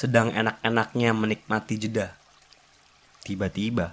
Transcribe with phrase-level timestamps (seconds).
[0.00, 2.16] Sedang enak-enaknya menikmati jeda.
[3.20, 3.92] Tiba-tiba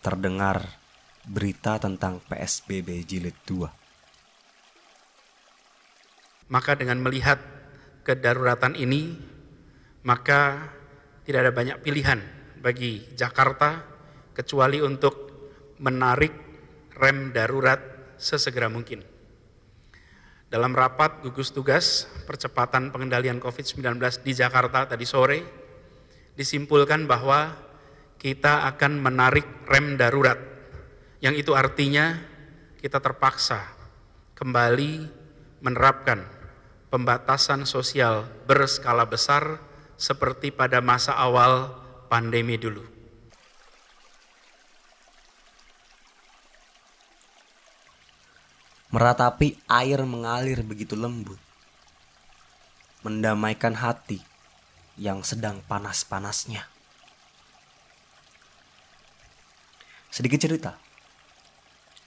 [0.00, 0.80] terdengar
[1.28, 3.68] berita tentang PSBB jilid 2.
[6.48, 7.36] Maka dengan melihat
[8.08, 9.12] kedaruratan ini,
[10.00, 10.72] maka
[11.28, 12.24] tidak ada banyak pilihan
[12.64, 13.84] bagi Jakarta
[14.32, 15.28] kecuali untuk
[15.76, 16.32] menarik
[16.96, 19.11] rem darurat sesegera mungkin.
[20.52, 25.40] Dalam rapat gugus tugas percepatan pengendalian COVID-19 di Jakarta tadi sore,
[26.36, 27.56] disimpulkan bahwa
[28.20, 30.36] kita akan menarik rem darurat,
[31.24, 32.20] yang itu artinya
[32.84, 33.64] kita terpaksa
[34.36, 35.08] kembali
[35.64, 36.20] menerapkan
[36.92, 39.56] pembatasan sosial berskala besar
[39.96, 41.72] seperti pada masa awal
[42.12, 42.91] pandemi dulu.
[48.92, 51.40] Meratapi air mengalir begitu lembut.
[53.00, 54.20] Mendamaikan hati
[55.00, 56.68] yang sedang panas-panasnya.
[60.12, 60.76] Sedikit cerita.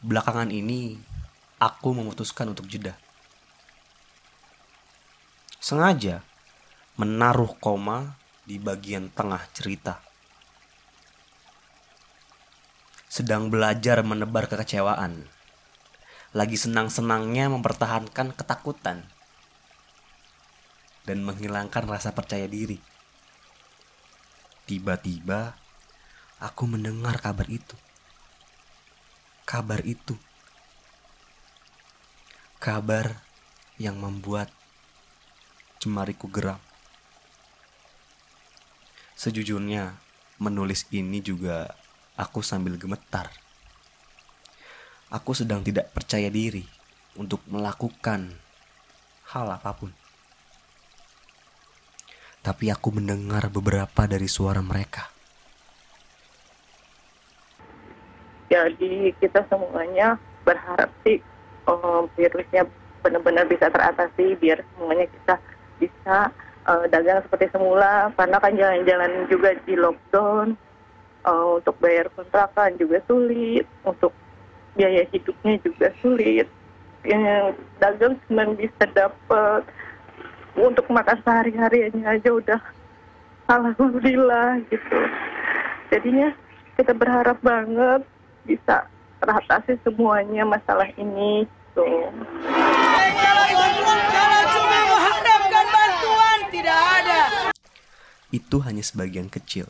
[0.06, 1.02] Belakangan ini
[1.58, 2.94] aku memutuskan untuk jeda.
[5.58, 6.22] Sengaja
[7.02, 8.14] menaruh koma
[8.46, 10.06] di bagian tengah cerita.
[13.10, 15.26] Sedang belajar menebar kekecewaan
[16.36, 19.08] lagi senang-senangnya mempertahankan ketakutan
[21.08, 22.76] dan menghilangkan rasa percaya diri.
[24.68, 25.56] Tiba-tiba
[26.44, 27.80] aku mendengar kabar itu.
[29.48, 30.20] Kabar itu.
[32.60, 33.24] Kabar
[33.80, 34.52] yang membuat
[35.80, 36.60] jemariku geram.
[39.16, 39.96] Sejujurnya,
[40.44, 41.72] menulis ini juga
[42.20, 43.45] aku sambil gemetar
[45.16, 46.68] aku sedang tidak percaya diri
[47.16, 48.36] untuk melakukan
[49.32, 49.92] hal apa pun.
[52.44, 55.08] Tapi aku mendengar beberapa dari suara mereka.
[58.52, 61.18] Jadi kita semuanya berharap sih
[61.66, 62.68] uh, virusnya
[63.02, 65.36] benar-benar bisa teratasi biar semuanya kita
[65.82, 66.30] bisa
[66.70, 70.54] uh, dagang seperti semula karena kan jalan-jalan juga di lockdown
[71.26, 74.14] uh, untuk bayar kontrakan juga sulit untuk
[74.76, 76.46] biaya hidupnya juga sulit.
[77.02, 79.64] Yang dagang cuma bisa dapat.
[80.56, 82.62] Untuk makan sehari-harinya aja udah
[83.52, 85.00] alhamdulillah gitu.
[85.92, 86.32] Jadinya
[86.80, 88.08] kita berharap banget
[88.48, 88.88] bisa
[89.20, 91.44] teratasi semuanya masalah ini
[91.76, 92.14] kalau
[94.54, 94.80] cuma
[95.72, 97.22] bantuan tidak ada
[98.32, 99.68] itu hanya sebagian kecil.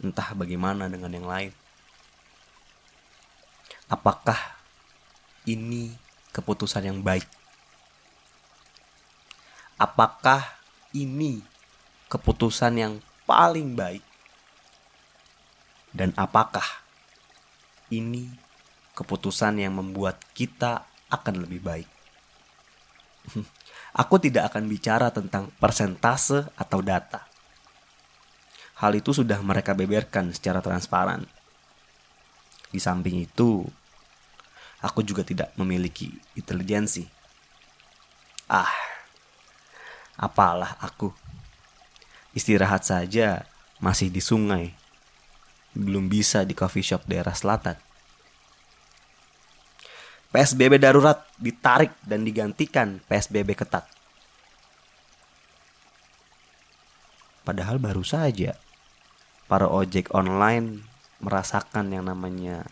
[0.00, 1.52] Entah bagaimana dengan yang lain
[3.90, 4.38] apakah
[5.44, 5.90] ini
[6.30, 7.26] keputusan yang baik?
[9.74, 10.46] Apakah
[10.94, 11.42] ini
[12.06, 12.94] keputusan yang
[13.26, 14.04] paling baik?
[15.90, 16.64] Dan apakah
[17.90, 18.30] ini
[18.94, 21.88] keputusan yang membuat kita akan lebih baik?
[24.06, 27.26] Aku tidak akan bicara tentang persentase atau data.
[28.78, 31.26] Hal itu sudah mereka beberkan secara transparan.
[32.70, 33.66] Di samping itu,
[34.80, 37.04] Aku juga tidak memiliki intelijensi.
[38.48, 38.72] Ah,
[40.16, 41.12] apalah aku.
[42.32, 43.44] Istirahat saja
[43.76, 44.72] masih di sungai.
[45.76, 47.76] Belum bisa di coffee shop daerah selatan.
[50.30, 53.82] PSBB darurat ditarik dan digantikan PSBB ketat.
[57.42, 58.54] Padahal baru saja
[59.50, 60.86] para ojek online
[61.18, 62.62] merasakan yang namanya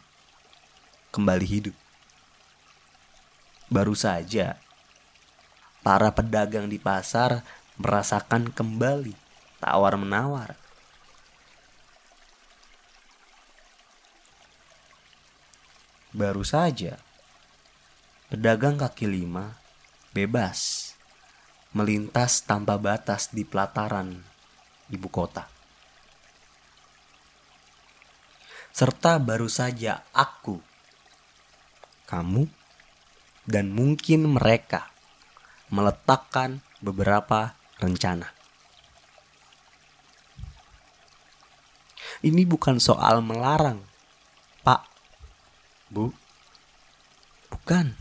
[1.10, 1.88] kembali hidup.
[3.68, 4.56] Baru saja
[5.84, 7.44] para pedagang di pasar
[7.76, 9.12] merasakan kembali
[9.60, 10.56] tawar-menawar.
[16.16, 16.97] Baru saja
[18.32, 19.60] pedagang kaki lima
[20.16, 20.92] bebas
[21.76, 24.16] melintas tanpa batas di pelataran
[24.88, 25.44] ibu kota.
[28.72, 30.62] Serta baru saja aku,
[32.06, 32.47] kamu,
[33.48, 34.92] dan mungkin mereka
[35.72, 38.36] meletakkan beberapa rencana.
[42.21, 43.80] Ini bukan soal melarang,
[44.60, 44.84] Pak,
[45.89, 46.12] Bu.
[47.48, 47.97] Bukan.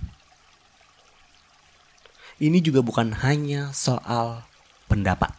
[2.37, 4.43] Ini juga bukan hanya soal
[4.91, 5.31] pendapat.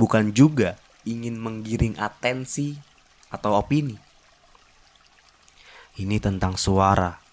[0.00, 2.78] Bukan juga ingin menggiring atensi
[3.28, 3.98] atau opini.
[5.96, 7.25] Ini tentang suara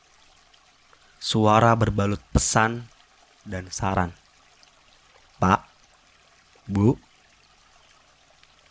[1.24, 2.84] Suara berbalut pesan
[3.48, 4.12] dan saran.
[5.40, 5.64] Pak,
[6.68, 7.00] Bu,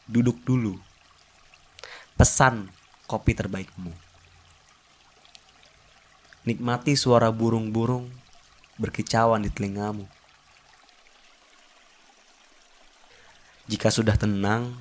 [0.05, 0.77] duduk dulu.
[2.13, 2.69] Pesan
[3.09, 3.89] kopi terbaikmu.
[6.45, 8.13] Nikmati suara burung-burung
[8.77, 10.05] berkicauan di telingamu.
[13.65, 14.77] Jika sudah tenang,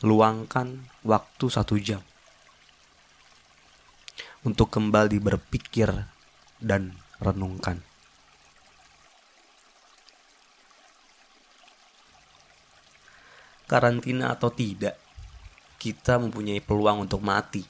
[0.00, 2.00] luangkan waktu satu jam
[4.46, 5.90] untuk kembali berpikir
[6.62, 7.82] dan renungkan.
[13.66, 14.94] Karantina atau tidak,
[15.82, 17.66] kita mempunyai peluang untuk mati.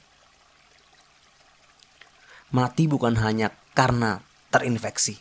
[2.53, 4.21] Mati bukan hanya karena
[4.53, 5.17] terinfeksi.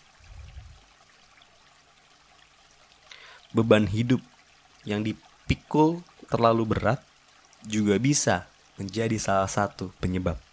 [3.56, 4.20] Beban hidup
[4.84, 7.00] yang dipikul terlalu berat
[7.64, 8.44] juga bisa
[8.76, 10.45] menjadi salah satu penyebab.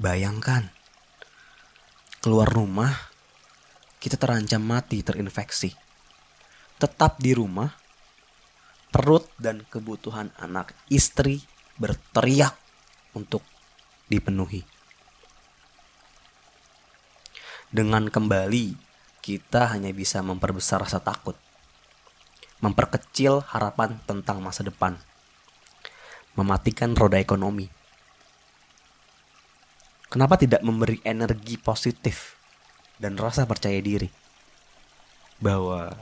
[0.00, 0.64] Bayangkan,
[2.24, 3.12] keluar rumah,
[4.00, 5.76] kita terancam mati terinfeksi.
[6.80, 7.68] Tetap di rumah,
[8.88, 11.44] perut dan kebutuhan anak istri
[11.76, 12.56] berteriak
[13.12, 13.44] untuk
[14.08, 14.64] dipenuhi.
[17.68, 18.80] Dengan kembali,
[19.20, 21.36] kita hanya bisa memperbesar rasa takut,
[22.64, 24.96] memperkecil harapan tentang masa depan,
[26.40, 27.79] mematikan roda ekonomi
[30.10, 32.34] Kenapa tidak memberi energi positif
[32.98, 34.10] dan rasa percaya diri
[35.38, 35.94] bahwa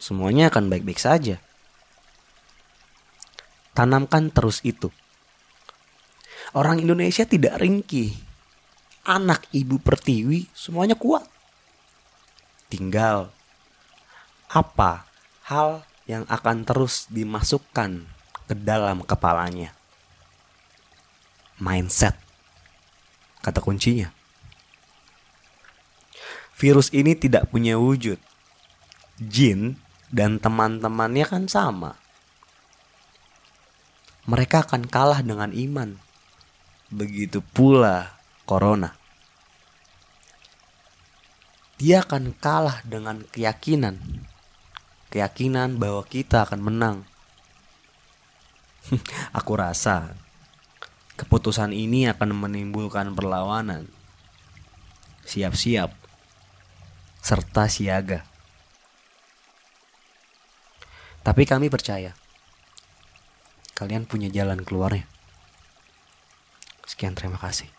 [0.00, 1.36] semuanya akan baik-baik saja?
[3.76, 4.88] Tanamkan terus itu.
[6.56, 8.16] Orang Indonesia tidak ringkih.
[9.04, 11.28] Anak ibu pertiwi semuanya kuat.
[12.72, 13.28] Tinggal
[14.48, 15.04] apa
[15.44, 18.08] hal yang akan terus dimasukkan
[18.48, 19.76] ke dalam kepalanya.
[21.60, 22.27] Mindset
[23.42, 24.10] kata kuncinya.
[26.58, 28.18] Virus ini tidak punya wujud.
[29.22, 29.78] Jin
[30.10, 31.94] dan teman-temannya kan sama.
[34.26, 35.96] Mereka akan kalah dengan iman.
[36.90, 38.98] Begitu pula corona.
[41.78, 44.02] Dia akan kalah dengan keyakinan.
[45.14, 46.96] Keyakinan bahwa kita akan menang.
[49.38, 50.18] Aku rasa
[51.18, 53.90] Keputusan ini akan menimbulkan perlawanan.
[55.26, 55.90] Siap-siap
[57.18, 58.22] serta siaga.
[61.26, 62.14] Tapi kami percaya
[63.74, 65.06] kalian punya jalan keluarnya.
[66.86, 67.77] Sekian terima kasih.